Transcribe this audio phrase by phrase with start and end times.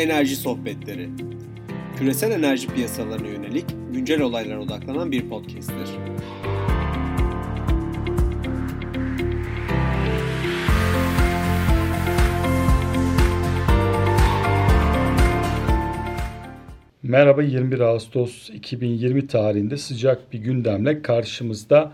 [0.00, 1.08] Enerji Sohbetleri.
[1.98, 5.88] Küresel enerji piyasalarına yönelik güncel olaylara odaklanan bir podcast'tir.
[17.02, 21.92] Merhaba 21 Ağustos 2020 tarihinde sıcak bir gündemle karşımızda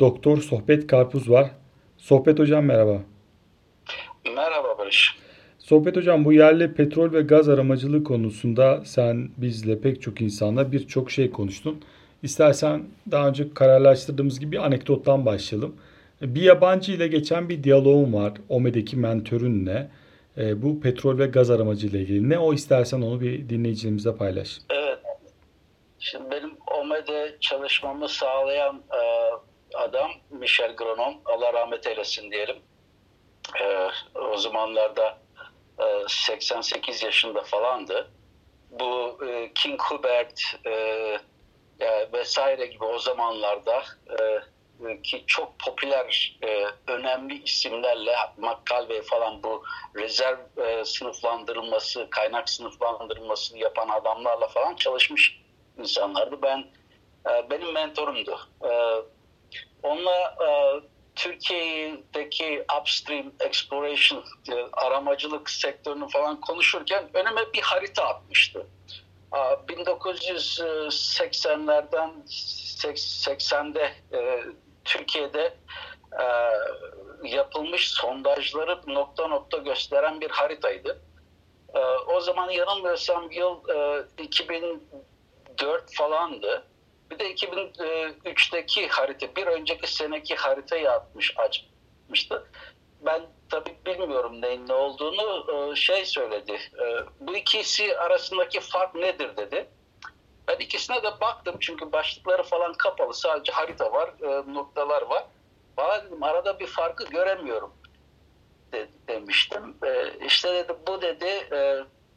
[0.00, 1.50] Doktor Sohbet Karpuz var.
[1.96, 3.02] Sohbet hocam merhaba.
[4.24, 5.27] Merhaba Barış.
[5.68, 11.10] Sohbet hocam bu yerli petrol ve gaz aramacılığı konusunda sen bizle pek çok insanla birçok
[11.10, 11.84] şey konuştun.
[12.22, 15.76] İstersen daha önce kararlaştırdığımız gibi bir anekdottan başlayalım.
[16.22, 18.32] Bir yabancı ile geçen bir diyaloğum var.
[18.48, 19.90] OME'deki mentörünle.
[20.38, 22.28] E, bu petrol ve gaz aramacılığı ile ilgili.
[22.28, 24.58] Ne o istersen onu bir dinleyicilerimizle paylaş.
[24.70, 24.98] Evet.
[25.98, 29.02] Şimdi benim OME'de çalışmamı sağlayan e,
[29.76, 31.14] adam Michel Gronom.
[31.24, 32.56] Allah rahmet eylesin diyelim.
[33.62, 33.88] E,
[34.18, 35.18] o zamanlarda
[36.08, 38.10] 88 yaşında falandı.
[38.70, 40.72] Bu e, King Hubert e,
[42.12, 46.38] vesaire gibi o zamanlarda e, ki çok popüler
[46.86, 49.62] önemli isimlerle McCalvey falan bu
[49.96, 50.38] rezerv
[50.84, 55.40] sınıflandırılması, kaynak sınıflandırılmasını yapan adamlarla falan çalışmış
[55.78, 56.42] insanlardı.
[56.42, 56.64] Ben
[57.50, 58.40] benim mentorumdu.
[59.82, 60.36] Onunla
[61.18, 68.66] Türkiye'deki upstream exploration e, aramacılık sektörünü falan konuşurken önüme bir harita atmıştı.
[69.32, 74.44] 1980'lerden 80'de e,
[74.84, 75.56] Türkiye'de
[76.20, 76.24] e,
[77.28, 81.02] yapılmış sondajları nokta nokta gösteren bir haritaydı.
[82.06, 83.62] O zaman yanılmıyorsam yıl
[84.18, 86.64] 2004 falandı.
[87.10, 92.46] Bir de 2003'teki harita, bir önceki seneki haritayı atmış, açmıştı.
[93.00, 96.52] Ben tabii bilmiyorum neyin ne olduğunu e, şey söyledi.
[96.52, 96.84] E,
[97.20, 99.68] bu ikisi arasındaki fark nedir dedi.
[100.48, 103.14] Ben ikisine de baktım çünkü başlıkları falan kapalı.
[103.14, 105.24] Sadece harita var, e, noktalar var.
[105.76, 107.72] Bana dedim arada bir farkı göremiyorum
[108.72, 109.76] de, demiştim.
[110.26, 111.48] İşte dedi bu dedi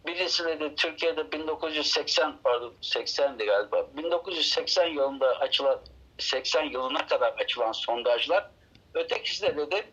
[0.07, 3.87] Birisi dedi Türkiye'de 1980 pardon 80'di galiba.
[3.97, 5.79] 1980 yılında açılan
[6.19, 8.49] 80 yılına kadar açılan sondajlar.
[8.93, 9.91] Ötekisi de dedi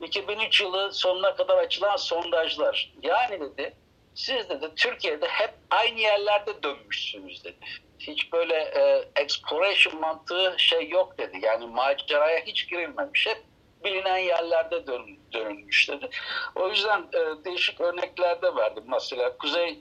[0.00, 2.92] 2003 yılı sonuna kadar açılan sondajlar.
[3.02, 3.76] Yani dedi
[4.14, 7.58] siz dedi Türkiye'de hep aynı yerlerde dönmüşsünüz dedi.
[7.98, 11.38] Hiç böyle e, exploration mantığı şey yok dedi.
[11.42, 13.26] Yani maceraya hiç girilmemiş.
[13.26, 13.42] Hep
[13.84, 16.10] bilinen yerlerde dön, dönülmüş dedi.
[16.54, 18.84] O yüzden e, değişik örneklerde verdim.
[18.86, 19.80] Mesela Kuzey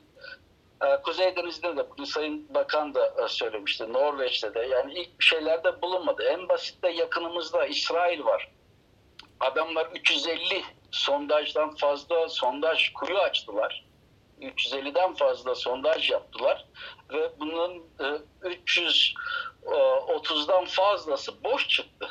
[0.81, 3.93] e, Kuzey Denizi'nde de bunu Sayın Bakan da e, söylemişti.
[3.93, 6.23] Norveç'te de yani ilk şeylerde bulunmadı.
[6.23, 8.51] En basit de yakınımızda İsrail var.
[9.39, 13.85] Adamlar 350 sondajdan fazla sondaj kuyu açtılar.
[14.41, 16.65] 350'den fazla sondaj yaptılar
[17.13, 18.03] ve bunun e,
[18.43, 22.09] 330'dan fazlası boş çıktı.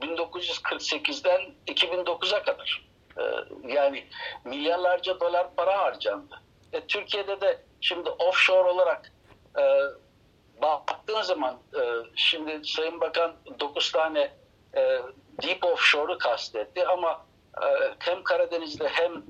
[0.00, 2.90] 1948'den 2009'a kadar.
[3.18, 3.22] Ee,
[3.68, 4.06] yani
[4.44, 6.40] milyarlarca dolar para harcandı.
[6.72, 9.12] E, Türkiye'de de şimdi offshore olarak
[9.58, 9.62] e,
[10.62, 11.80] baktığın zaman e,
[12.16, 14.32] şimdi Sayın Bakan 9 tane
[14.76, 15.00] e,
[15.42, 17.26] deep offshore'u kastetti ama
[17.62, 17.66] e,
[17.98, 19.22] hem Karadeniz'de hem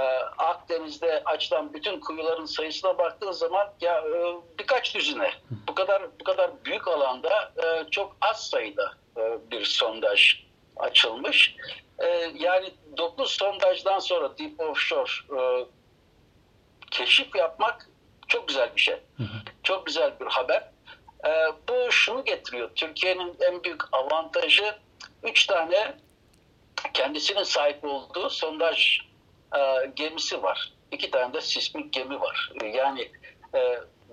[0.00, 0.02] e,
[0.38, 5.30] Akdeniz'de açılan bütün kuyuların sayısına baktığın zaman ya e, birkaç düzine
[5.68, 8.92] bu kadar bu kadar büyük alanda e, çok az sayıda
[9.50, 10.44] bir sondaj
[10.76, 11.56] açılmış.
[11.98, 15.10] E, yani 9 sondajdan sonra Deep Offshore
[15.40, 15.66] e,
[16.90, 17.88] keşif yapmak
[18.28, 18.96] çok güzel bir şey.
[19.62, 20.70] Çok güzel bir haber.
[21.68, 22.70] Bu şunu getiriyor.
[22.74, 24.74] Türkiye'nin en büyük avantajı
[25.22, 25.94] 3 tane
[26.94, 28.98] kendisinin sahip olduğu sondaj
[29.96, 30.72] gemisi var.
[30.90, 32.52] İki tane de sismik gemi var.
[32.74, 33.10] Yani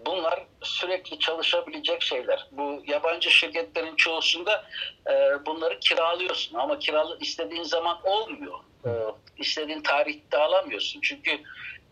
[0.06, 2.48] bunlar sürekli çalışabilecek şeyler.
[2.52, 4.66] Bu yabancı şirketlerin çoğusunda
[5.08, 8.60] e, bunları kiralıyorsun ama kiralı istediğin zaman olmuyor.
[8.86, 8.90] E,
[9.38, 11.02] istediğin tarihte alamıyorsun.
[11.02, 11.32] Çünkü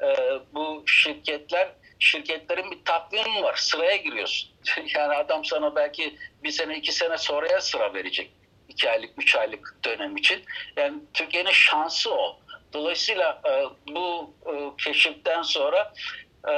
[0.03, 1.69] e, bu şirketler
[1.99, 3.55] şirketlerin bir takvimi var.
[3.55, 4.49] Sıraya giriyorsun.
[4.95, 8.31] yani adam sana belki bir sene iki sene sonraya sıra verecek.
[8.69, 10.43] iki aylık, üç aylık dönem için.
[10.77, 12.39] Yani Türkiye'nin şansı o.
[12.73, 13.63] Dolayısıyla e,
[13.93, 15.93] bu e, keşiften sonra
[16.47, 16.53] e,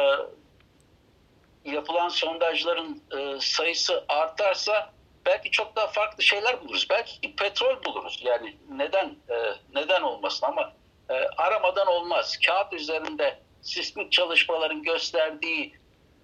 [1.66, 4.94] yapılan sondajların e, sayısı artarsa
[5.26, 6.88] belki çok daha farklı şeyler buluruz.
[6.90, 8.22] Belki petrol buluruz.
[8.26, 9.36] Yani neden e,
[9.76, 10.74] neden olmasın ama
[11.10, 12.38] e, aramadan olmaz.
[12.46, 15.74] Kağıt üzerinde sismik çalışmaların gösterdiği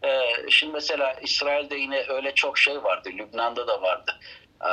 [0.04, 3.10] e, şimdi mesela İsrail'de yine öyle çok şey vardı.
[3.10, 4.19] Lübnan'da da vardı.
[4.62, 4.72] E,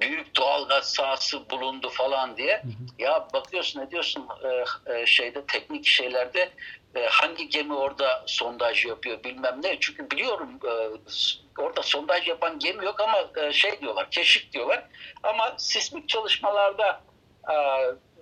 [0.00, 2.62] büyük doğalgaz sahası bulundu falan diye.
[2.98, 4.64] Ya bakıyorsun ne diyorsun e,
[4.94, 6.50] e, şeyde teknik şeylerde
[6.96, 9.80] e, hangi gemi orada sondaj yapıyor bilmem ne.
[9.80, 10.72] Çünkü biliyorum e,
[11.62, 14.84] orada sondaj yapan gemi yok ama e, şey diyorlar keşif diyorlar.
[15.22, 17.00] Ama sismik çalışmalarda
[17.50, 17.54] e,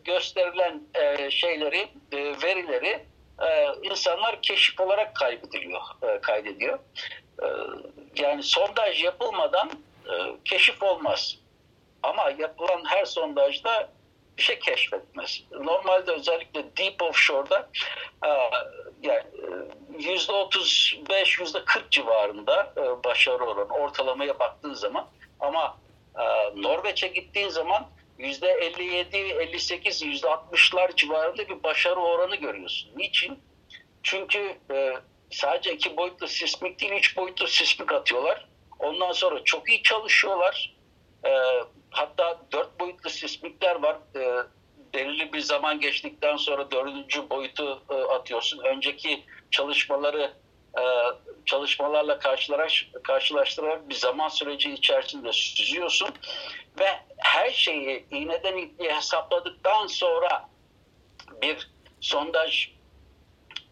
[0.04, 3.04] gösterilen e, şeyleri e, verileri
[3.42, 6.78] e, insanlar keşif olarak kaybediliyor, e, kaydediyor.
[7.42, 7.46] E,
[8.16, 9.70] yani sondaj yapılmadan
[10.06, 10.12] e,
[10.44, 11.38] keşif olmaz.
[12.02, 13.90] Ama yapılan her sondajda
[14.38, 15.42] bir şey keşfetmez.
[15.50, 17.68] Normalde özellikle deep offshore'da
[18.26, 18.30] e,
[19.02, 19.24] yani
[19.98, 25.08] yüzde 35 yüzde 40 civarında e, başarı oranı ortalamaya baktığın zaman
[25.40, 25.78] ama
[26.18, 26.22] e,
[26.62, 27.86] Norveç'e gittiğin zaman
[28.18, 32.90] yüzde 57, 58, yüzde 60'lar civarında bir başarı oranı görüyorsun.
[32.96, 33.38] Niçin?
[34.02, 34.92] Çünkü e,
[35.30, 38.48] sadece iki boyutlu sismik değil, üç boyutlu sismik atıyorlar.
[38.78, 40.73] Ondan sonra çok iyi çalışıyorlar.
[41.26, 41.30] E,
[41.90, 43.96] hatta dört boyutlu sismikler var.
[44.16, 44.42] E,
[44.94, 48.58] belirli bir zaman geçtikten sonra dördüncü boyutu e, atıyorsun.
[48.58, 50.32] Önceki çalışmaları
[50.78, 50.82] e,
[51.46, 56.08] çalışmalarla karşılaş, karşılaştırarak bir zaman süreci içerisinde süzüyorsun
[56.78, 56.88] ve
[57.18, 60.48] her şeyi iğneden ipliğe hesapladıktan sonra
[61.42, 62.68] bir sondaj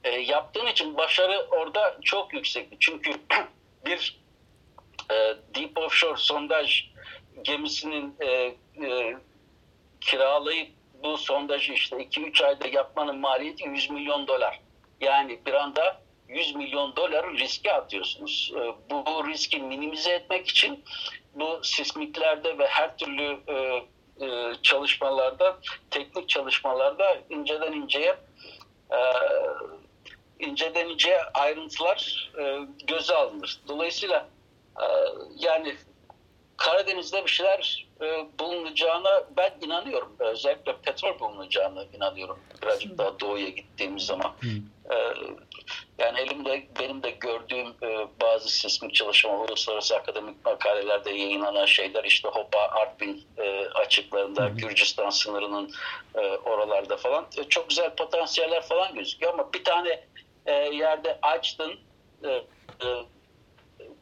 [0.04, 2.76] e, yaptığın için başarı orada çok yüksekti.
[2.80, 3.10] Çünkü
[3.86, 4.22] bir
[5.10, 5.14] e,
[5.54, 6.91] deep offshore sondaj
[7.42, 8.26] gemisinin e,
[8.86, 9.16] e,
[10.00, 10.68] kiralayıp
[11.02, 14.60] bu sondajı işte 2-3 ayda yapmanın maliyeti 100 milyon dolar.
[15.00, 18.52] Yani bir anda 100 milyon doları riske atıyorsunuz.
[18.56, 20.84] E, bu riski minimize etmek için
[21.34, 23.82] bu sismiklerde ve her türlü e,
[24.26, 25.58] e, çalışmalarda,
[25.90, 28.16] teknik çalışmalarda inceden inceye
[28.90, 28.98] e,
[30.38, 33.60] inceden inceye ayrıntılar e, göze alınır.
[33.68, 34.28] Dolayısıyla
[34.80, 34.84] e,
[35.38, 35.76] yani
[36.62, 40.16] Karadeniz'de bir şeyler e, bulunacağına ben inanıyorum.
[40.18, 42.38] Özellikle petrol bulunacağına inanıyorum.
[42.62, 44.32] Birazcık daha doğuya gittiğimiz zaman.
[44.90, 44.96] E,
[45.98, 52.28] yani elimde benim de gördüğüm e, bazı sismik çalışmalar, uluslararası akademik makalelerde yayınlanan şeyler işte
[52.28, 55.70] Hopa, Artvin e, açıklarında, Gürcistan sınırının
[56.14, 60.04] e, oralarda falan e, çok güzel potansiyeller falan gözüküyor ama bir tane
[60.46, 61.80] e, yerde açtın
[62.24, 62.88] e, e,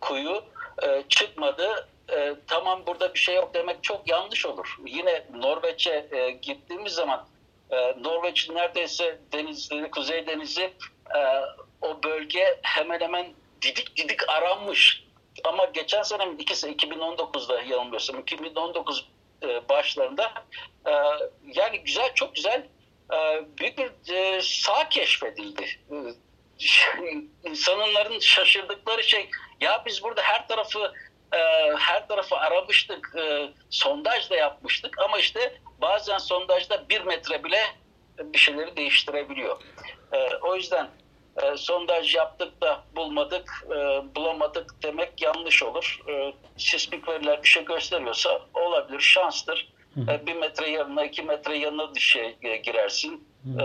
[0.00, 0.42] kuyu
[0.82, 4.76] e, çıkmadı e, tamam burada bir şey yok demek çok yanlış olur.
[4.86, 7.26] Yine Norveç'e e, gittiğimiz zaman
[7.70, 10.72] e, Norveç'in neredeyse denizleri, Kuzey Denizi
[11.16, 11.20] e,
[11.82, 13.26] o bölge hemen hemen
[13.62, 15.04] didik didik aranmış.
[15.44, 19.08] Ama geçen sene ikisi 2019'da yanılmıyorsam 2019
[19.42, 20.32] e, başlarında
[20.86, 20.92] e,
[21.54, 22.66] yani güzel çok güzel
[23.12, 25.64] e, büyük bir e, sağ keşfedildi.
[25.90, 25.96] E,
[27.50, 29.30] insanların şaşırdıkları şey
[29.60, 30.92] ya biz burada her tarafı
[31.32, 31.38] e,
[31.78, 37.60] her tarafı aramıştık, e, sondaj da yapmıştık ama işte bazen sondajda bir metre bile
[38.18, 39.62] bir şeyleri değiştirebiliyor.
[40.12, 40.88] E, o yüzden
[41.42, 43.74] e, sondaj yaptık da bulmadık, e,
[44.14, 46.00] bulamadık demek yanlış olur.
[46.08, 49.72] E, sismik veriler bir şey gösteriyorsa olabilir, şanstır.
[50.08, 53.28] E, bir metre yanına, iki metre yanına bir şey e, girersin.
[53.58, 53.64] E,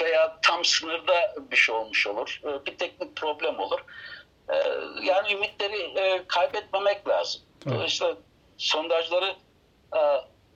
[0.00, 2.40] veya tam sınırda bir şey olmuş olur.
[2.44, 3.80] E, bir teknik problem olur.
[4.48, 4.54] E,
[5.04, 7.40] yani ümitleri e, kaybetmemek lazım.
[7.70, 8.16] Dolayısıyla
[8.58, 9.34] sondajları
[9.96, 10.00] e,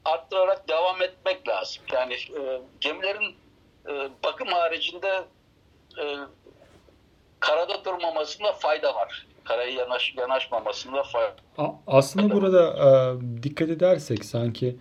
[0.05, 1.83] arttırarak devam etmek lazım.
[1.93, 3.35] Yani e, gemilerin
[3.89, 5.25] e, bakım haricinde
[5.99, 6.05] e,
[7.41, 9.27] karada durmamasında fayda var.
[9.45, 14.77] Karaya yanaş, yanaşmamasında fayda A- Aslında burada e, dikkat edersek sanki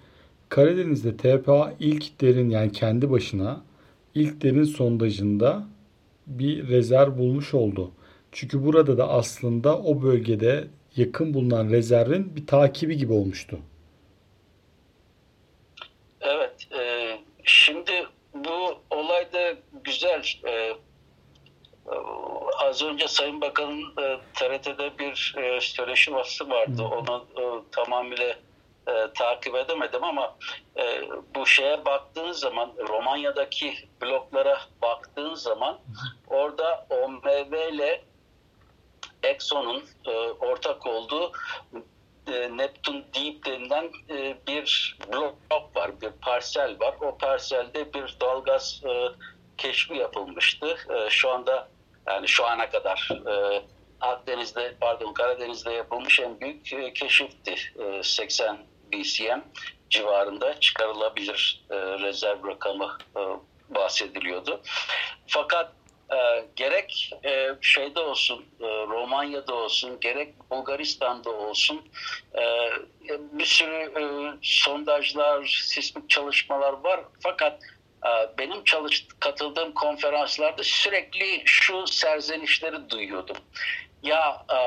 [0.49, 3.61] Karadeniz'de TPA ilk derin yani kendi başına
[4.15, 5.63] ilk derin sondajında
[6.27, 7.91] bir rezerv bulmuş oldu.
[8.31, 13.59] Çünkü burada da aslında o bölgede yakın bulunan rezervin bir takibi gibi olmuştu.
[16.21, 16.67] Evet.
[16.79, 20.23] E, şimdi bu olayda güzel.
[20.47, 20.73] E,
[22.59, 26.83] az önce Sayın Bakan'ın e, TRT'de bir e, söyleşi vardı.
[26.83, 28.35] Onu e, tamamıyla
[28.87, 30.35] e, takip edemedim ama
[30.77, 31.01] e,
[31.35, 35.79] bu şeye baktığın zaman Romanya'daki bloklara baktığın zaman
[36.27, 38.01] orada OMV ile
[39.23, 41.31] Exxon'un e, ortak olduğu
[42.27, 46.95] e, Neptune Deep denilen e, bir blok var, bir parsel var.
[47.01, 49.07] O parselde bir dalgaz e,
[49.57, 50.77] keşfi yapılmıştı.
[50.89, 51.69] E, şu anda
[52.07, 53.63] yani şu ana kadar e,
[54.01, 57.55] Akdeniz'de pardon Karadeniz'de yapılmış en büyük e, keşifti.
[57.79, 58.57] E, 80
[58.93, 59.39] BCM
[59.89, 63.21] civarında çıkarılabilir e, rezerv rakamı e,
[63.75, 64.61] bahsediliyordu.
[65.27, 65.71] Fakat
[66.11, 71.81] e, gerek e, şeyde olsun, e, Romanya'da olsun, gerek Bulgaristan'da olsun
[72.35, 72.69] e,
[73.09, 74.03] bir sürü e,
[74.41, 76.99] sondajlar, sismik çalışmalar var.
[77.23, 77.63] Fakat
[78.05, 83.37] e, benim çalış, katıldığım konferanslarda sürekli şu serzenişleri duyuyordum.
[84.03, 84.59] Ya e,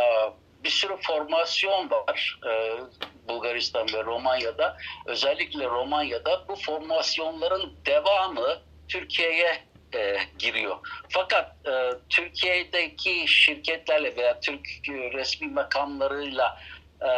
[0.64, 2.80] bir sürü formasyon var e,
[3.28, 4.76] Bulgaristan ve Romanya'da.
[5.06, 8.58] Özellikle Romanya'da bu formasyonların devamı
[8.88, 10.76] Türkiye'ye e, giriyor.
[11.08, 11.72] Fakat e,
[12.08, 16.61] Türkiye'deki şirketlerle veya Türk resmi makamlarıyla
[17.00, 17.08] e,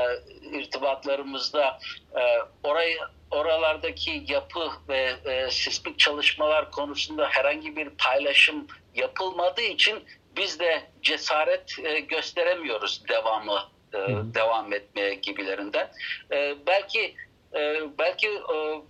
[0.59, 1.78] irtibatlarımızda
[2.16, 2.23] e,
[2.62, 2.99] orayı
[3.31, 10.04] oralardaki yapı ve e, sismik çalışmalar konusunda herhangi bir paylaşım yapılmadığı için
[10.37, 13.59] biz de cesaret e, gösteremiyoruz devamı
[13.95, 13.99] e,
[14.35, 15.90] devam etmeye gibilerinden.
[16.33, 17.14] E, belki
[17.54, 18.81] e, belki e,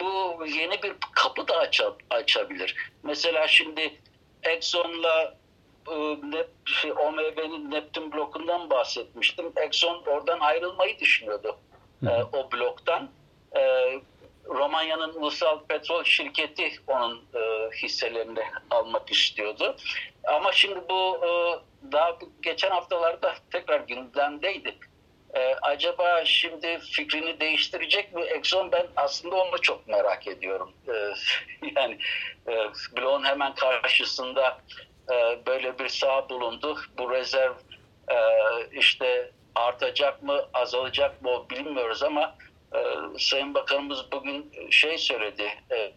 [0.00, 2.90] bu yeni bir kapı da aça- açabilir.
[3.02, 4.00] Mesela şimdi
[4.42, 5.34] Exxon'la
[5.90, 5.96] e,
[6.64, 9.52] şey, OMV'nin Neptün blokundan bahsetmiştim.
[9.56, 11.56] Exxon oradan ayrılmayı düşünüyordu
[12.06, 13.10] e, o bloktan.
[13.56, 13.92] E,
[14.46, 19.76] Romanya'nın ulusal petrol şirketi onun e, hisselerini almak istiyordu.
[20.24, 21.30] Ama şimdi bu e,
[21.92, 24.74] daha geçen haftalarda tekrar gündemdeydi.
[25.34, 28.72] E, acaba şimdi fikrini değiştirecek mi Exxon?
[28.72, 30.72] Ben aslında onu çok merak ediyorum.
[30.88, 30.92] E,
[31.76, 31.98] yani
[32.48, 32.52] e,
[32.96, 34.58] bloğun hemen karşısında
[35.12, 36.78] e, böyle bir saha bulundu.
[36.98, 37.52] Bu rezerv
[38.08, 38.16] e,
[38.72, 42.36] işte artacak mı, azalacak mı bilmiyoruz ama
[42.74, 42.78] e,
[43.18, 45.48] Sayın Bakanımız bugün şey söyledi.
[45.72, 45.92] E,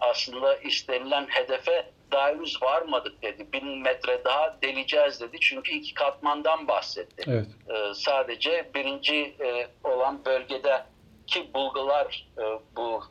[0.00, 3.52] aslında istenilen hedefe daha henüz varmadık dedi.
[3.52, 5.36] Bin metre daha deleceğiz dedi.
[5.40, 7.24] Çünkü iki katmandan bahsetti.
[7.26, 7.46] Evet.
[7.68, 10.84] E, sadece birinci e, olan bölgede
[11.26, 12.42] ki bulgular e,
[12.76, 13.02] bu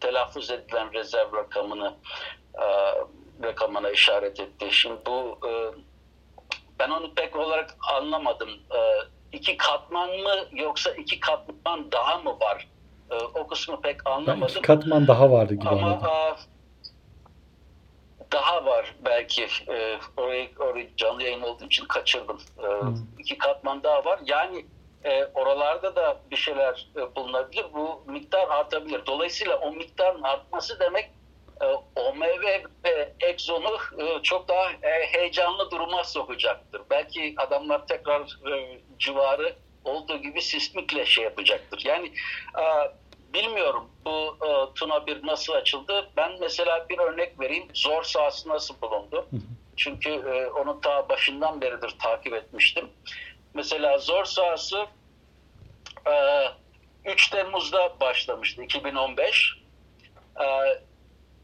[0.00, 1.94] telaffuz edilen rezerv rakamını
[2.54, 2.66] e,
[3.42, 4.66] rakamına işaret etti.
[4.70, 5.50] Şimdi bu e,
[6.78, 8.50] ben onu pek olarak anlamadım.
[8.50, 8.78] E,
[9.32, 12.68] iki katman mı yoksa iki katman daha mı var?
[13.10, 14.48] E, o kısmı pek Ben anlamadım.
[14.48, 16.06] iki katman daha vardı gibi Ama anladım.
[16.08, 16.34] e,
[18.32, 19.46] daha var belki.
[19.68, 22.40] E, orayı, orayı canlı yayın olduğu için kaçırdım.
[22.62, 22.92] E, Hı.
[23.18, 24.20] iki katman daha var.
[24.26, 24.66] Yani
[25.04, 27.66] e, oralarda da bir şeyler e, bulunabilir.
[27.74, 29.06] Bu miktar artabilir.
[29.06, 31.10] Dolayısıyla o miktarın artması demek
[31.60, 31.66] e,
[32.00, 32.42] OMV
[32.84, 36.82] ve Exxon'u e, çok daha e, heyecanlı duruma sokacaktır.
[36.90, 38.20] Belki adamlar tekrar
[38.52, 41.82] e, civarı olduğu gibi sismikle şey yapacaktır.
[41.84, 42.12] Yani
[42.58, 42.64] e,
[43.34, 46.10] bilmiyorum bu e, Tuna 1 nasıl açıldı.
[46.16, 47.68] Ben mesela bir örnek vereyim.
[47.74, 49.28] Zor sahası nasıl bulundu?
[49.76, 52.88] Çünkü e, onu ta başından beridir takip etmiştim.
[53.54, 54.86] Mesela zor sahası
[56.06, 56.44] e,
[57.04, 59.58] 3 Temmuz'da başlamıştı 2015.
[60.40, 60.44] E,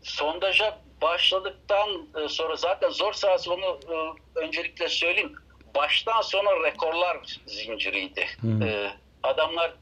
[0.02, 3.94] sondaja başladıktan e, sonra zaten zor sahası onu e,
[4.40, 5.36] öncelikle söyleyeyim.
[5.76, 8.26] Baştan sona rekorlar zinciriydi.
[8.40, 8.62] Hmm.
[8.62, 8.92] E,
[9.22, 9.72] adamlar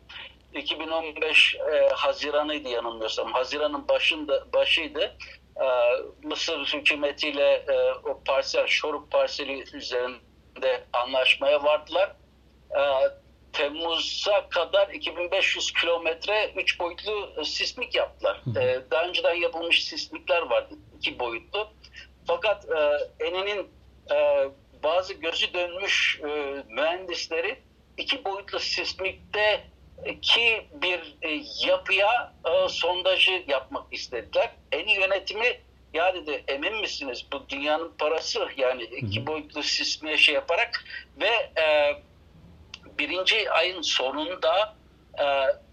[0.54, 3.32] 2015 e, Haziran'ıydı yanılmıyorsam.
[3.32, 5.16] Haziran'ın başında başıydı.
[5.56, 5.66] E,
[6.22, 12.12] Mısır hükümetiyle e, o parsel, Şoruk parseli üzerinde anlaşmaya vardılar.
[12.70, 12.82] E,
[13.52, 18.40] Temmuz'a kadar 2500 kilometre 3 boyutlu e, sismik yaptılar.
[18.60, 21.68] E, daha önceden yapılmış sismikler vardı 2 boyutlu.
[22.26, 23.70] Fakat e, Eni'nin
[24.10, 24.48] e,
[24.84, 27.58] bazı gözü dönmüş e, mühendisleri
[27.96, 29.64] iki boyutlu sismikte
[30.22, 34.50] ki bir e, yapıya e, sondajı yapmak istediler.
[34.72, 35.60] Eni yönetimi
[35.94, 40.84] ya dedi emin misiniz bu dünyanın parası yani iki boyutlu sismiye şey yaparak
[41.20, 41.96] ve e,
[42.98, 44.76] birinci ayın sonunda
[45.18, 45.26] e,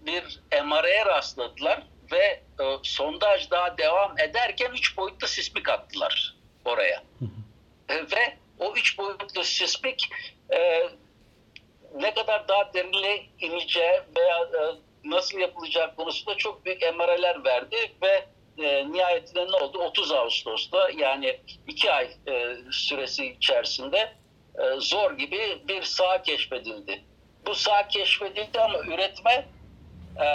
[0.06, 7.02] bir MR'ye rastladılar ve e, sondaj daha devam ederken üç boyutlu sismik attılar oraya.
[7.20, 7.32] E, ve
[9.28, 10.08] sismik
[10.54, 10.88] e,
[11.94, 14.60] ne kadar daha derinle ineceği veya e,
[15.04, 18.24] nasıl yapılacağı konusunda çok büyük emareler verdi ve
[18.58, 19.78] e, nihayetinde ne oldu?
[19.78, 24.12] 30 Ağustos'ta yani iki ay e, süresi içerisinde
[24.58, 27.04] e, zor gibi bir saha keşfedildi.
[27.46, 29.48] Bu saha keşfedildi ama üretme
[30.20, 30.26] e,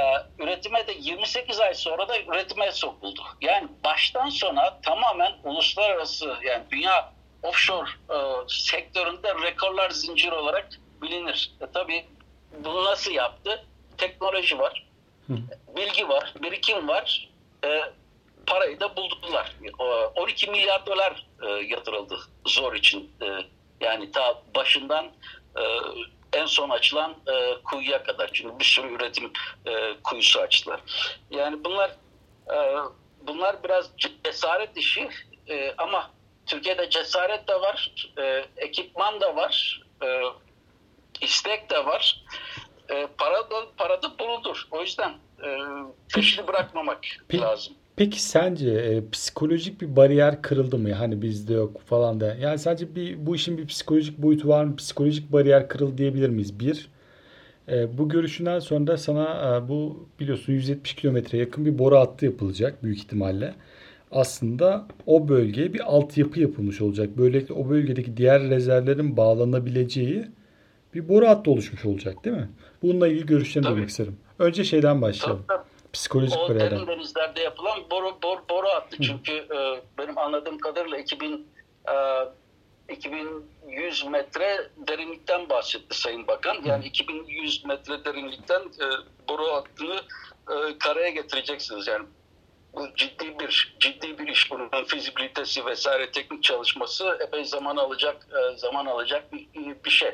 [0.44, 3.22] üretime de 28 ay sonra da üretime sokuldu.
[3.42, 7.17] Yani baştan sona tamamen uluslararası yani dünya
[7.48, 8.16] offshore e,
[8.48, 10.70] sektöründe rekorlar zinciri olarak
[11.02, 11.52] bilinir.
[11.62, 12.06] E, tabii
[12.64, 13.66] bunu nasıl yaptı?
[13.98, 14.86] Teknoloji var,
[15.28, 15.34] Hı.
[15.76, 17.30] bilgi var, birikim var.
[17.66, 17.82] E,
[18.48, 19.56] parayı da buldular.
[19.80, 19.84] E,
[20.22, 23.12] 12 milyar dolar e, yatırıldı zor için.
[23.22, 23.26] E,
[23.82, 25.06] yani ta başından
[25.58, 25.62] e,
[26.34, 28.30] en son açılan e, kuyuya kadar.
[28.34, 29.32] Çünkü bir sürü üretim
[29.66, 30.80] e, kuyusu açtılar.
[31.32, 31.90] Yani bunlar
[32.54, 32.58] e,
[33.22, 33.90] bunlar biraz
[34.24, 35.10] cesaret işi
[35.50, 36.12] e, ama
[36.48, 40.08] Türkiye'de cesaret de var, e, ekipman da var, e,
[41.22, 42.26] istek de var.
[42.90, 44.68] e, para da para da bulunur.
[44.72, 45.10] O yüzden
[45.44, 45.48] e,
[46.14, 47.44] peşini bırakmamak Peki.
[47.44, 47.74] lazım.
[47.96, 50.94] Peki sence e, psikolojik bir bariyer kırıldı mı?
[50.94, 52.36] Hani bizde yok falan da.
[52.36, 54.76] Yani sence bir bu işin bir psikolojik boyutu var mı?
[54.76, 56.60] Psikolojik bariyer kırıldı diyebilir miyiz?
[56.60, 56.90] Bir,
[57.70, 62.26] e, bu görüşünden sonra da sana e, bu biliyorsun 170 kilometre yakın bir boru hattı
[62.26, 63.56] yapılacak büyük ihtimalle.
[64.12, 67.10] Aslında o bölgeye bir altyapı yapılmış olacak.
[67.18, 70.26] Böylelikle o bölgedeki diğer rezervlerin bağlanabileceği
[70.94, 72.50] bir boru hattı oluşmuş olacak değil mi?
[72.82, 74.18] Bununla ilgili görüşlerini duymak isterim.
[74.40, 75.46] Önce şeyden başlayalım.
[75.48, 75.68] Tabii, tabii.
[75.94, 76.78] Psikolojik O bariyerden.
[76.78, 78.98] derin denizlerde yapılan boru, boru, boru hattı.
[79.02, 81.48] Çünkü e, benim anladığım kadarıyla 2000
[82.90, 86.58] e, 2100 metre derinlikten bahsetti Sayın Bakan.
[86.66, 88.86] Yani 2100 metre derinlikten e,
[89.30, 89.96] boru hattını
[90.50, 91.88] e, karaya getireceksiniz.
[91.88, 92.06] Yani
[92.78, 94.52] bu ciddi bir ciddi bir iş.
[94.52, 99.48] Bunun fizibilitesi vesaire teknik çalışması epey zaman alacak e, zaman alacak bir,
[99.86, 100.12] bir şey.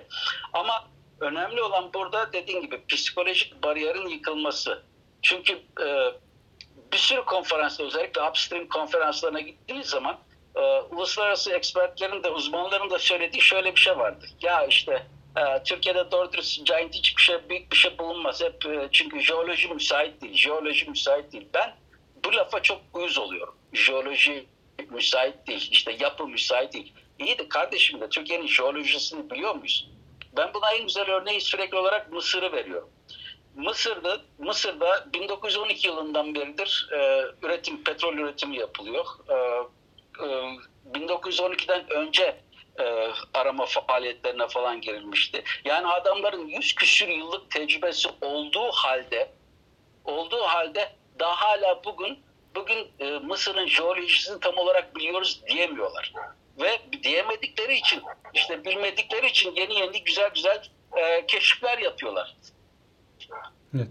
[0.54, 0.88] Ama
[1.20, 4.84] önemli olan burada dediğim gibi psikolojik bariyerin yıkılması.
[5.22, 6.14] Çünkü e,
[6.92, 10.20] bir sürü konferansta özellikle upstream konferanslarına gittiğiniz zaman
[10.56, 14.26] e, uluslararası ekspertlerin de uzmanların da söylediği şöyle bir şey vardı.
[14.42, 18.42] Ya işte e, Türkiye'de doğru dürüst giant hiçbir şey büyük bir şey bulunmaz.
[18.42, 20.34] Hep çünkü jeoloji müsait değil.
[20.34, 21.48] Jeoloji müsait değil.
[21.54, 21.83] Ben
[22.26, 23.56] bu lafa çok uyuz oluyorum.
[23.74, 24.46] Jeoloji
[24.90, 25.70] müsait değil.
[25.72, 26.94] İşte yapı müsait değil.
[27.20, 29.90] İyi de kardeşim de Türkiye'nin jeolojisini biliyor muyuz?
[30.38, 32.90] Ben buna en güzel örneği sürekli olarak Mısır'ı veriyorum.
[33.56, 39.06] Mısır'da Mısır'da 1912 yılından beridir e, üretim petrol üretimi yapılıyor.
[39.30, 39.34] E,
[40.26, 40.58] e,
[40.94, 42.42] 1912'den önce
[42.80, 45.44] e, arama faaliyetlerine falan girilmişti.
[45.66, 49.32] Yani adamların 100 küsür yıllık tecrübesi olduğu halde
[50.06, 52.20] olduğu halde daha hala bugün
[52.56, 56.14] bugün e, Mısır'ın jeolojisini tam olarak biliyoruz diyemiyorlar.
[56.62, 58.02] Ve diyemedikleri için
[58.34, 60.64] işte bilmedikleri için yeni yeni güzel güzel
[60.98, 62.36] e, keşifler yapıyorlar.
[63.76, 63.88] Evet.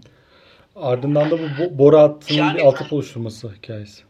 [0.75, 4.03] Ardından da bu bo- boru hattının Yani- bir altyapı oluşturması hikayesi.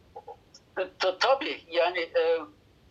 [0.80, 2.38] E, ta- tabii yani e,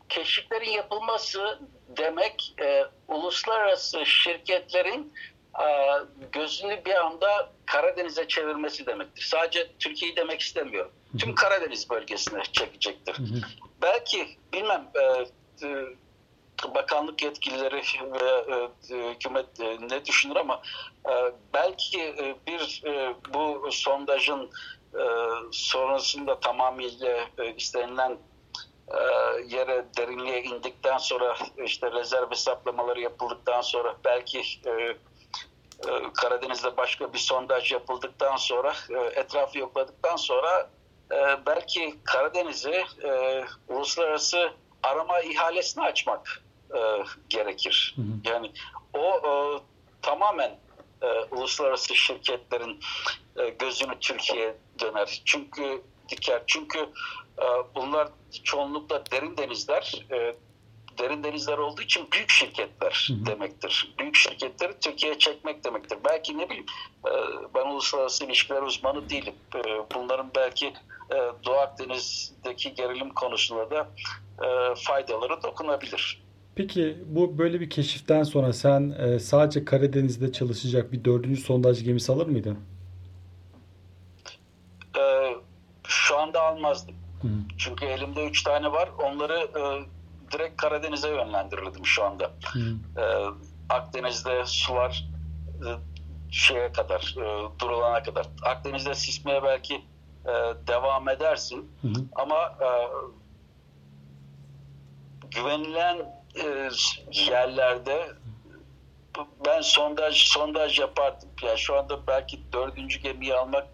[0.08, 1.58] keşiflerin yapılması
[1.96, 5.12] demek e, uluslararası şirketlerin
[6.32, 9.22] gözünü bir anda Karadeniz'e çevirmesi demektir.
[9.22, 10.92] Sadece Türkiye'yi demek istemiyorum.
[11.18, 13.18] Tüm Karadeniz bölgesine çekecektir.
[13.18, 13.40] Hı hı.
[13.82, 15.26] Belki bilmem e,
[15.66, 15.86] e,
[16.74, 19.58] bakanlık yetkilileri ve e, hükümet
[19.90, 20.62] ne düşünür ama
[21.54, 22.14] belki
[22.46, 22.82] bir
[23.34, 24.50] bu sondajın
[25.52, 28.18] sonrasında tamamıyla istenilen
[29.48, 34.42] yere derinliğe indikten sonra işte rezerv hesaplamaları yapıldıktan sonra belki
[36.14, 40.70] Karadeniz'de başka bir sondaj yapıldıktan sonra e, etrafı yokladıktan sonra
[41.12, 46.42] e, belki Karadeniz'i e, uluslararası arama ihalesine açmak
[46.74, 46.78] e,
[47.28, 47.94] gerekir.
[47.96, 48.34] Hı hı.
[48.34, 48.52] Yani
[48.94, 49.32] o e,
[50.02, 50.58] tamamen
[51.02, 52.80] e, uluslararası şirketlerin
[53.36, 55.22] e, gözünü Türkiye'ye döner.
[55.24, 56.42] Çünkü diker.
[56.46, 56.78] Çünkü
[57.38, 58.08] e, bunlar
[58.44, 60.06] çoğunlukla derin denizler.
[60.98, 63.94] Derin denizler olduğu için büyük şirketler demektir.
[63.98, 65.98] Büyük şirketleri Türkiye'ye çekmek demektir.
[66.08, 66.66] Belki ne bileyim
[67.06, 67.12] e,
[67.54, 69.34] ben uluslararası ilişkiler uzmanı değilim.
[69.54, 69.60] E,
[69.94, 70.66] bunların belki
[71.10, 73.88] e, Doğu Akdeniz'deki gerilim konusunda da
[74.74, 76.22] faydaları dokunabilir.
[76.54, 82.26] Peki bu böyle bir keşiften sonra sen sadece Karadeniz'de çalışacak bir dördüncü sondaj gemisi alır
[82.26, 82.58] mıydın?
[85.88, 86.94] Şu anda almazdım.
[87.22, 87.28] Hı.
[87.58, 88.90] Çünkü elimde üç tane var.
[89.02, 89.48] Onları
[90.32, 92.30] direkt Karadeniz'e yönlendirirdim şu anda.
[92.52, 92.76] Hı.
[93.00, 93.04] E,
[93.68, 95.08] Akdeniz'de sular
[95.66, 95.68] e,
[96.30, 98.26] şeye kadar, e, durulana kadar.
[98.42, 99.74] Akdeniz'de sismeye belki
[100.24, 100.32] e,
[100.66, 101.70] devam edersin.
[101.82, 102.04] Hı hı.
[102.14, 102.68] Ama e,
[105.30, 105.96] güvenilen
[106.44, 106.68] e,
[107.12, 108.08] yerlerde
[109.46, 111.28] ben sondaj sondaj yapardım.
[111.42, 113.66] Yani şu anda belki dördüncü gemiyi almak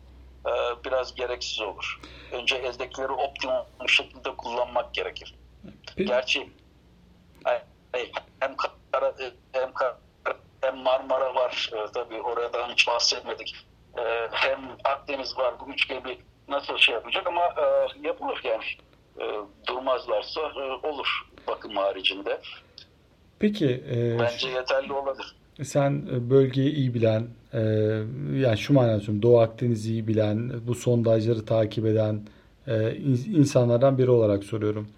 [0.47, 0.51] e,
[0.85, 2.01] biraz gereksiz olur.
[2.33, 5.35] Önce eldekileri optimum şekilde kullanmak gerekir.
[5.97, 6.47] Gerçi
[8.41, 8.57] hem
[8.93, 9.15] Kara,
[9.53, 9.97] hem Kara,
[10.61, 13.55] hem Marmara var e, tabii oradan hiç bahsetmedik.
[13.99, 16.19] E, hem Akdeniz var bu üç gemi
[16.49, 17.65] nasıl şey yapacak ama e,
[18.09, 18.65] yapılır yani.
[19.21, 19.25] E,
[19.69, 21.07] durmazlarsa e, olur
[21.47, 22.41] bakım haricinde.
[23.39, 25.37] Peki e, Bence yeterli olabilir.
[25.63, 27.61] sen e, bölgeyi iyi bilen, e,
[28.39, 32.21] yani şu manada söylüyorum, Doğu Akdeniz'i iyi bilen, bu sondajları takip eden
[32.67, 34.89] e, in- insanlardan biri olarak soruyorum.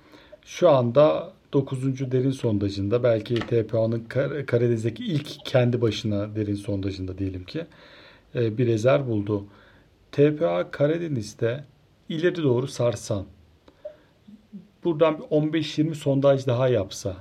[0.50, 2.10] Şu anda 9.
[2.12, 7.66] derin sondajında belki TPA'nın Kar- Karadeniz'deki ilk kendi başına derin sondajında diyelim ki
[8.34, 9.46] e, bir rezerv buldu.
[10.12, 11.64] TPA Karadeniz'de
[12.08, 13.26] ileri doğru sarsan
[14.84, 17.16] buradan bir 15-20 sondaj daha yapsa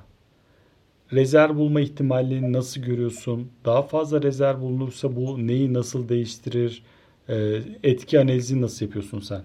[1.14, 3.52] rezerv bulma ihtimalini nasıl görüyorsun?
[3.66, 6.84] Daha fazla rezerv bulunursa bu neyi nasıl değiştirir?
[7.30, 9.42] E, etki analizi nasıl yapıyorsun sen?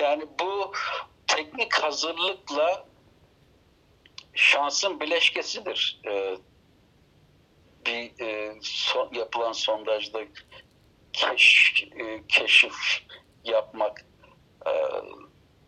[0.00, 0.59] Yani bu
[1.60, 2.84] teknik hazırlıkla
[4.34, 6.00] şansın bileşkesidir.
[6.06, 6.36] Ee,
[7.86, 10.20] bir e, son, yapılan sondajda
[11.12, 12.74] keş, e, keşif
[13.44, 14.06] yapmak.
[14.66, 14.72] E,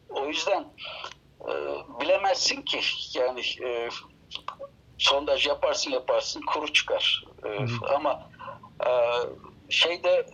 [0.09, 0.73] o yüzden
[1.41, 1.53] e,
[2.01, 2.81] bilemezsin ki
[3.15, 3.89] yani e,
[4.99, 7.25] sondaj yaparsın yaparsın kuru çıkar.
[7.45, 7.59] E,
[7.95, 8.31] ama
[8.87, 8.91] e,
[9.71, 10.27] şeyde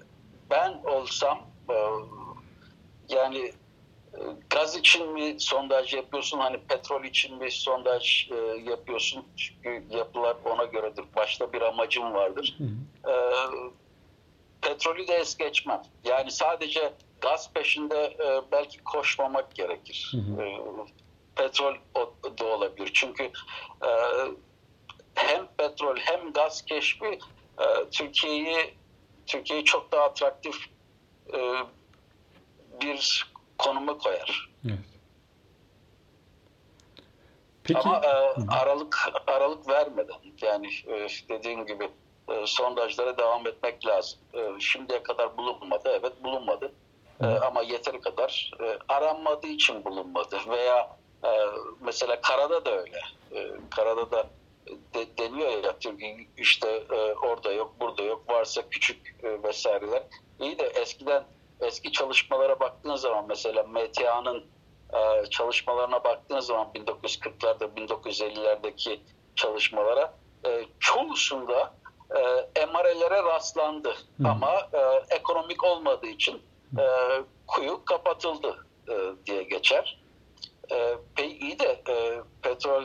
[0.51, 1.77] ben olsam e,
[3.09, 3.53] yani
[4.51, 6.39] gaz için mi sondaj yapıyorsun?
[6.39, 8.35] Hani petrol için mi sondaj e,
[8.71, 9.27] yapıyorsun?
[9.37, 11.05] Çünkü yapılar ona göredir.
[11.17, 12.59] Başta bir amacım vardır.
[12.59, 13.13] Hı hı.
[13.13, 13.15] e,
[14.61, 15.83] petrolü de es geçmem.
[16.05, 20.13] Yani sadece gaz peşinde e, belki koşmamak gerekir.
[20.15, 20.43] Hı hı.
[20.43, 20.59] E,
[21.37, 22.91] petrol o- da olabilir.
[22.95, 23.25] Çünkü
[23.85, 23.91] e,
[25.15, 27.19] hem petrol hem gaz keşfi
[27.59, 28.75] e, Türkiye'yi
[29.27, 30.57] Türkiye'yi çok daha atraktif
[31.35, 31.55] e,
[32.81, 34.51] bir konuma koyar.
[34.67, 34.79] Evet.
[37.65, 38.11] Peki Ama e,
[38.49, 41.91] aralık aralık vermeden yani e, dediğim gibi
[42.29, 44.19] e, sondajlara devam etmek lazım.
[44.35, 46.73] E, şimdiye kadar bulunmadı, evet bulunmadı.
[47.21, 51.31] E, ama yeteri kadar e, aranmadığı için bulunmadı veya e,
[51.81, 53.01] mesela karada da öyle.
[53.35, 54.27] E, karada da
[54.95, 60.03] de, deniyor ya Türkiye işte e, orada yok, burada yok, varsa küçük e, vesaireler.
[60.41, 61.25] İyi de eskiden
[61.61, 64.45] eski çalışmalara baktığın zaman mesela MTA'nın
[64.93, 69.01] e, çalışmalarına baktığın zaman 1940'larda 1950'lerdeki
[69.37, 70.15] çalışmalara
[70.47, 71.75] e, çoğusunda
[72.57, 74.29] e, MR'lere rastlandı Hı.
[74.29, 76.43] ama e, ekonomik olmadığı için
[76.79, 76.85] e,
[77.47, 78.95] kuyu kapatıldı e,
[79.27, 80.03] diye geçer.
[80.71, 80.75] E,
[81.17, 82.85] pe- iyi de e, petrol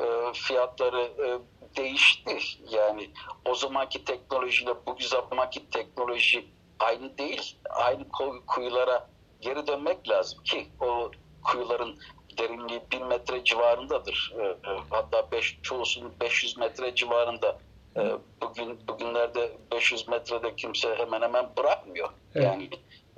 [0.00, 1.38] e, fiyatları e,
[1.76, 2.38] değişti.
[2.70, 3.10] Yani
[3.44, 6.44] o zamanki teknolojiyle bu zamanki teknoloji
[6.82, 7.56] aynı değil.
[7.70, 8.08] Aynı
[8.46, 9.08] kuyulara
[9.40, 11.10] geri dönmek lazım ki o
[11.44, 11.98] kuyuların
[12.38, 14.34] derinliği 1000 metre civarındadır.
[14.38, 14.56] E, e,
[14.90, 17.58] hatta beş, çoğusunun 500 metre civarında.
[17.96, 22.08] E, bugün bugünlerde 500 metrede kimse hemen hemen bırakmıyor.
[22.34, 22.44] Evet.
[22.46, 22.70] Yani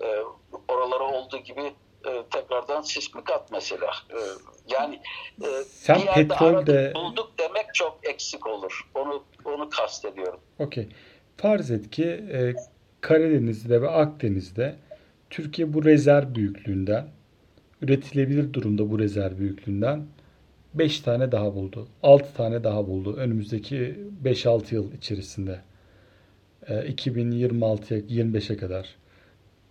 [0.02, 0.22] e,
[0.68, 1.74] oralara olduğu gibi
[2.06, 3.90] e, tekrardan sismik at mesela.
[4.10, 4.18] E,
[4.68, 5.00] yani
[5.66, 8.90] Sen bir yerde petrolde- bulduk demek çok eksik olur.
[8.94, 10.40] Onu onu kastediyorum.
[10.58, 10.88] Okey.
[11.36, 12.54] Farz et ki e,
[13.04, 14.74] Karadeniz'de ve Akdeniz'de
[15.30, 17.06] Türkiye bu rezerv büyüklüğünden
[17.82, 20.02] üretilebilir durumda bu rezerv büyüklüğünden
[20.74, 21.88] 5 tane daha buldu.
[22.02, 25.60] 6 tane daha buldu önümüzdeki 5-6 yıl içerisinde.
[26.68, 28.94] E, 2026'ya 25'e kadar.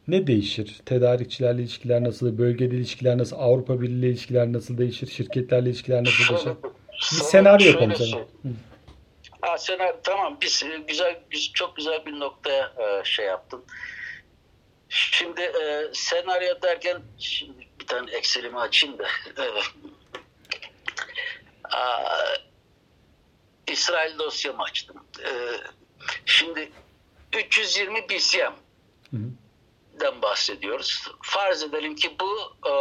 [0.08, 0.82] Ne değişir?
[0.86, 2.38] Tedarikçilerle ilişkiler nasıl?
[2.38, 3.36] Bölgede ilişkiler nasıl?
[3.36, 5.08] Avrupa Birliği ile ilişkiler nasıl değişir?
[5.08, 6.52] Şirketlerle ilişkiler nasıl değişir?
[6.94, 8.22] Bir senaryo yapalım sana.
[9.44, 13.66] Ha senaryo tamam biz e, güzel güz- çok güzel bir noktaya e, şey yaptın.
[14.90, 19.08] Şimdi e, senaryo derken şimdi bir tane Excel'imi açayım da.
[21.64, 22.36] Aa,
[23.68, 25.06] İsrail dosyamı açtım.
[25.26, 25.30] E,
[26.26, 26.72] şimdi
[27.38, 28.54] 320 BCM
[30.00, 31.08] den bahsediyoruz.
[31.22, 32.74] Farz edelim ki bu e,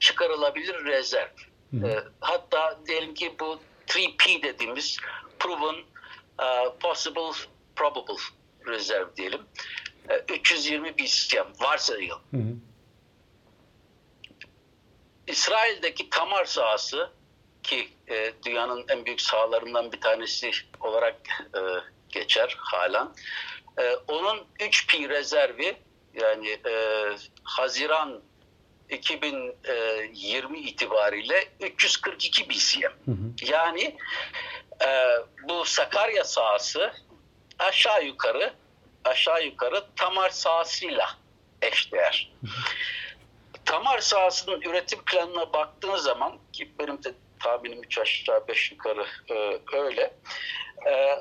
[0.00, 1.28] çıkarılabilir rezerv.
[1.70, 1.88] Hı hı.
[1.88, 4.98] E, hatta diyelim ki bu 3P dediğimiz
[5.38, 5.76] proven,
[6.80, 7.32] possible,
[7.76, 8.22] probable
[8.66, 9.40] rezerv diyelim.
[10.08, 12.22] E, 320 BCM varsayalım.
[12.30, 12.56] Hı hı.
[15.26, 17.10] İsrail'deki Tamar sahası
[17.62, 21.16] ki e, dünyanın en büyük sahalarından bir tanesi olarak
[21.54, 21.60] e,
[22.08, 23.08] geçer halen.
[23.78, 25.76] E, onun 3P rezervi
[26.14, 26.72] yani e,
[27.42, 28.22] Haziran
[28.90, 32.82] 2020 itibariyle 342 BCM.
[32.82, 33.52] Hı hı.
[33.52, 33.96] Yani
[34.84, 34.88] e,
[35.48, 36.92] bu Sakarya sahası
[37.58, 38.54] aşağı yukarı
[39.04, 41.10] aşağı yukarı Tamar sahasıyla
[41.62, 42.32] eşdeğer.
[43.64, 49.60] Tamar sahasının üretim planına baktığın zaman ki benim de tahminim 3 aşağı 5 yukarı e,
[49.76, 50.14] öyle.
[50.86, 51.16] E,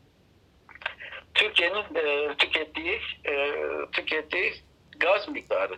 [1.62, 3.54] Türkiye'nin e, tükettiği e,
[3.91, 4.54] tükettiği
[5.00, 5.74] gaz miktarı.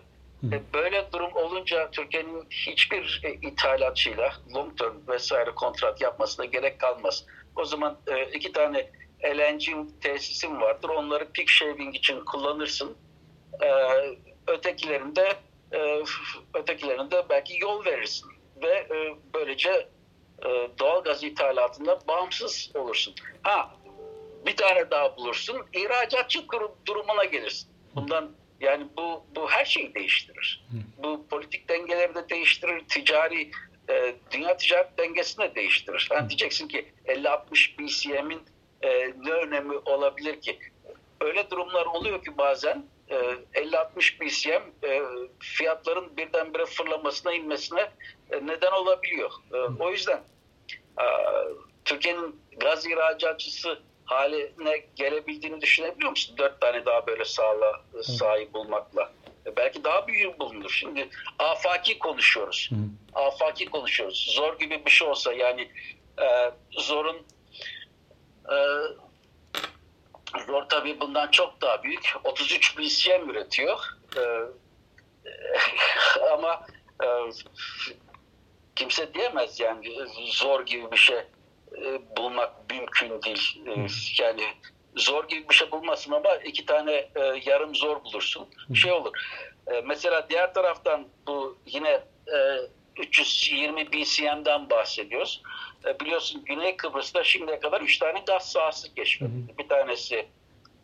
[0.52, 7.26] E, böyle durum olunca Türkiye'nin hiçbir e, ithalatçıyla long term vesaire kontrat yapmasına gerek kalmaz.
[7.56, 8.90] O zaman e, iki tane
[9.24, 10.90] LNG tesisim vardır.
[10.90, 12.98] Onları peak shaving için kullanırsın.
[14.48, 15.34] Ötekilerinde
[16.54, 18.30] ötekilerinde belki yol verirsin
[18.62, 18.88] ve
[19.34, 19.88] böylece
[20.80, 23.16] doğal gaz ithalatında bağımsız olursun.
[23.44, 23.72] Ha
[24.46, 26.46] bir tane daha bulursun, ihracatçı
[26.86, 27.70] durumuna gelirsin.
[27.96, 30.66] Bundan yani bu bu her şeyi değiştirir.
[30.98, 33.52] Bu politik dengeleri de değiştirir, ticari
[33.90, 36.10] e, dünya ticaret dengesini de değiştirir.
[36.12, 38.42] Yani diyeceksin ki 50-60 BCM'in
[38.82, 40.60] e, ne önemi olabilir ki?
[41.22, 45.02] Öyle durumlar oluyor ki bazen e, 50-60 BCM e,
[45.40, 47.92] fiyatların birdenbire fırlamasına inmesine
[48.32, 49.32] e, neden olabiliyor.
[49.54, 50.22] E, o yüzden
[51.00, 51.06] e,
[51.86, 56.38] Türkiye'nin gaz ihracatçısı haline gelebildiğini düşünebiliyor musun?
[56.38, 59.12] Dört tane daha böyle sağla sahip bulmakla.
[59.46, 60.70] E, belki daha büyüğü bulunur.
[60.70, 62.70] Şimdi afaki konuşuyoruz.
[62.72, 62.76] Hı.
[63.20, 64.34] Afaki konuşuyoruz.
[64.36, 65.72] Zor gibi bir şey olsa yani
[66.22, 67.18] e, zorun
[68.50, 68.58] e,
[70.48, 72.16] zor tabii bundan çok daha büyük.
[72.24, 73.80] 33 BCM üretiyor.
[74.18, 74.22] E,
[76.34, 76.66] ama
[77.04, 77.08] e,
[78.76, 79.92] kimse diyemez yani
[80.32, 81.18] zor gibi bir şey
[81.78, 83.62] e, bulmak mümkün değil.
[83.68, 83.88] E,
[84.24, 84.44] yani
[84.96, 88.48] zor gibi bir şey bulmasın ama iki tane e, yarım zor bulursun.
[88.76, 89.12] Şey olur.
[89.72, 91.90] E, mesela diğer taraftan bu yine
[92.28, 92.38] e,
[92.98, 95.42] 320 BCM'den bahsediyoruz.
[95.86, 99.58] E, biliyorsun Güney Kıbrıs'ta şimdiye kadar üç tane gaz sahası keşfedildi.
[99.58, 100.28] Bir tanesi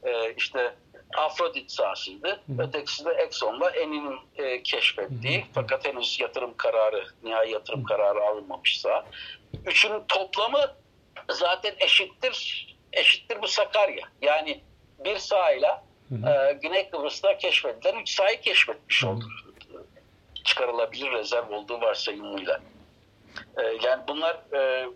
[0.04, 0.76] e, işte
[1.18, 2.28] Afrodit sahasıydı.
[2.28, 2.62] Hı.
[2.64, 5.48] Ötekisi de Exxon'la Eni'nin e, keşfettiği hı hı.
[5.54, 7.86] fakat henüz yatırım kararı, nihai yatırım hı.
[7.86, 9.06] kararı alınmamışsa.
[9.66, 10.76] Üçünün toplamı
[11.30, 14.08] zaten eşittir eşittir bu Sakarya.
[14.22, 14.62] Yani
[15.06, 19.26] bir sahayla e, Güney Kıbrıs'ta keşfedilen üç sahayı keşfetmiş oldu.
[20.44, 22.62] Çıkarılabilir rezerv olduğu varsayımıyla.
[23.58, 24.88] E, yani bunlar e,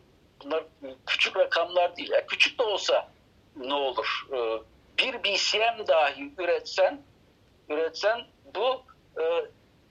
[0.43, 0.63] bunlar
[1.05, 2.11] küçük rakamlar değil.
[2.11, 3.11] Yani küçük de olsa
[3.55, 4.27] ne olur?
[4.31, 4.37] E,
[4.99, 7.01] bir BCM dahi üretsen
[7.69, 8.21] üretsen
[8.55, 8.83] bu
[9.21, 9.23] e,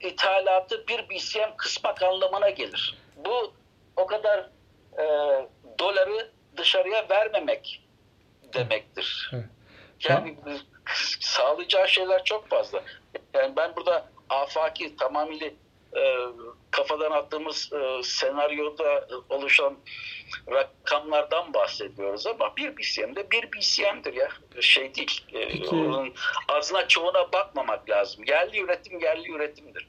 [0.07, 2.97] ithalatı bir BCM kısmak anlamına gelir.
[3.25, 3.53] Bu
[3.95, 4.49] o kadar
[4.97, 5.05] e,
[5.79, 7.83] doları dışarıya vermemek
[8.53, 9.31] demektir.
[10.09, 10.37] Yani
[11.19, 12.83] sağlayacağı şeyler çok fazla.
[13.33, 15.47] Yani ben burada afaki tamamıyla
[15.97, 16.17] e,
[16.71, 19.77] kafadan attığımız e, senaryoda oluşan
[20.51, 24.29] rakamlardan bahsediyoruz ama bir BCM de bir BCM'dir ya.
[24.61, 25.25] Şey değil.
[25.33, 25.67] E.
[25.67, 26.13] Onun
[26.47, 28.23] azına çoğuna bakmamak lazım.
[28.27, 29.87] Yerli üretim yerli üretimdir.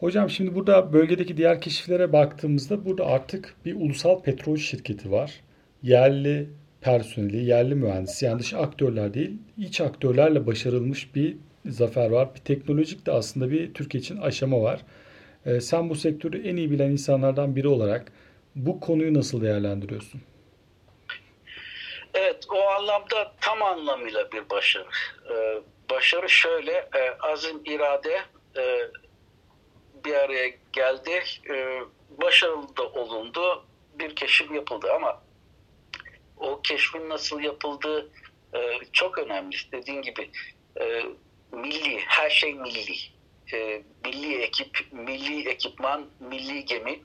[0.00, 5.40] Hocam şimdi burada bölgedeki diğer keşiflere baktığımızda burada artık bir ulusal petrol şirketi var.
[5.82, 12.28] Yerli personeli, yerli mühendisi yani dış aktörler değil, iç aktörlerle başarılmış bir zafer var.
[12.34, 14.80] Bir teknolojik de aslında bir Türkiye için aşama var.
[15.46, 18.12] Ee, sen bu sektörü en iyi bilen insanlardan biri olarak
[18.54, 20.20] bu konuyu nasıl değerlendiriyorsun?
[22.14, 24.88] Evet, o anlamda tam anlamıyla bir başarı.
[25.30, 28.18] Ee, başarı şöyle, e, azim, irade
[28.56, 28.62] e,
[30.06, 33.64] bir araya geldi, e, başarılı da olundu,
[33.94, 35.22] bir keşif yapıldı ama
[36.36, 38.10] o keşfin nasıl yapıldığı
[38.54, 39.56] e, çok önemli.
[39.72, 40.30] Dediğin gibi
[40.80, 41.02] e,
[41.52, 42.96] milli, her şey milli.
[43.52, 47.00] E, milli ekip, milli ekipman, milli gemi.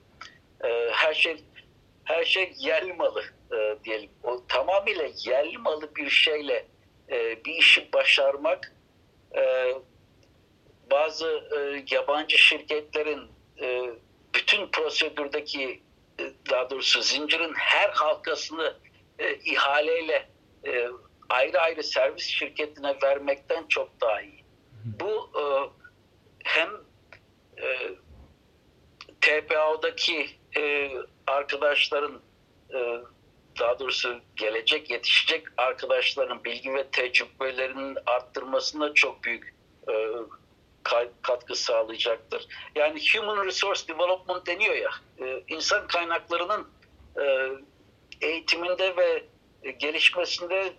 [0.64, 1.44] E, her şey
[2.04, 4.10] her şey yerli malı e, diyelim.
[4.24, 6.66] O tamamıyla yerli malı bir şeyle
[7.10, 8.76] e, bir işi başarmak
[9.36, 9.74] e,
[10.92, 13.28] bazı e, yabancı şirketlerin
[13.62, 13.90] e,
[14.36, 15.82] bütün prosedürdeki
[16.20, 18.78] e, daha doğrusu zincirin her halkasını
[19.20, 20.30] e, ihaleyle
[20.68, 20.88] e,
[21.30, 24.44] ayrı ayrı servis şirketine vermekten çok daha iyi.
[25.00, 25.44] Bu e,
[26.44, 26.70] hem
[27.58, 27.68] e,
[29.22, 30.92] TPA'daki e,
[31.28, 32.22] arkadaşların
[32.74, 33.02] e,
[33.60, 39.56] daha doğrusu gelecek yetişecek arkadaşların bilgi ve tecrübelerinin arttırmasına çok büyük
[39.88, 39.94] e,
[41.22, 42.48] katkı sağlayacaktır.
[42.76, 46.68] Yani human resource development deniyor ya, e, insan kaynaklarının
[47.20, 47.50] e,
[48.22, 49.26] eğitiminde ve
[49.72, 50.74] gelişmesinde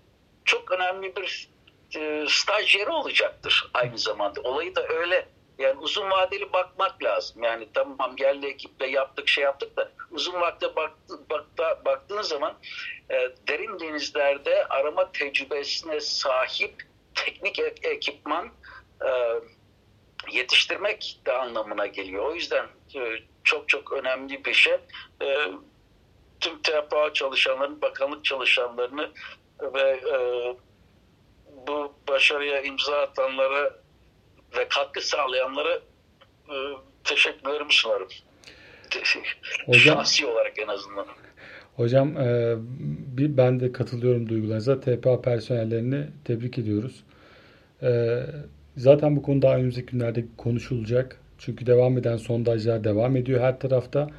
[0.44, 1.48] çok önemli bir
[1.96, 4.40] e, staj yeri olacaktır aynı zamanda.
[4.40, 7.42] Olayı da öyle yani uzun vadeli bakmak lazım.
[7.42, 12.54] Yani tamam yerli ekiple yaptık şey yaptık da uzun vakte baktı, bakta, baktığın zaman
[13.10, 16.82] e, derin denizlerde arama tecrübesine sahip
[17.14, 18.50] teknik ekipman
[19.04, 19.10] e,
[20.32, 22.24] yetiştirmek de anlamına geliyor.
[22.26, 23.00] O yüzden e,
[23.44, 24.72] çok çok önemli bir şey.
[25.22, 25.26] E,
[26.40, 29.10] tüm TPA çalışanların, bakanlık çalışanlarını
[29.74, 30.16] ve e,
[31.66, 33.74] bu başarıya imza atanlara
[34.56, 35.80] ve katkı sağlayanlara
[37.04, 38.08] teşekkürlerimi sunarım.
[39.66, 41.06] Hocam- Şahsi olarak en azından.
[41.76, 42.14] Hocam
[43.16, 44.80] bir, ben de katılıyorum duygularınıza.
[44.80, 47.04] TPA personellerini tebrik ediyoruz.
[48.76, 51.20] Zaten bu konu daha önümüzdeki günlerde konuşulacak.
[51.38, 54.10] Çünkü devam eden sondajlar devam ediyor her tarafta.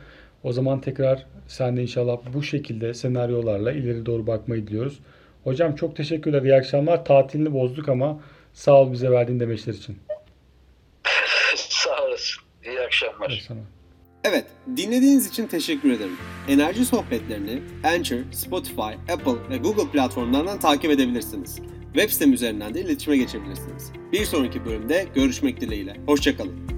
[0.44, 5.00] O zaman tekrar sen de inşallah bu şekilde senaryolarla ileri doğru bakmayı diliyoruz.
[5.44, 6.42] Hocam çok teşekkürler.
[6.42, 7.06] İyi akşamlar.
[7.06, 8.20] Tatilini bozduk ama
[8.54, 9.98] sağ ol bize verdiğin demeçler için.
[11.56, 12.44] Sağ olasın.
[12.66, 13.30] İyi akşamlar.
[13.30, 13.60] Evet, sana.
[14.24, 14.46] Evet,
[14.78, 16.18] dinlediğiniz için teşekkür ederim.
[16.48, 21.62] Enerji sohbetlerini Anchor, Spotify, Apple ve Google platformlarından takip edebilirsiniz.
[21.94, 23.92] Web sitem üzerinden de iletişime geçebilirsiniz.
[24.12, 25.98] Bir sonraki bölümde görüşmek dileğiyle.
[26.06, 26.73] Hoşçakalın.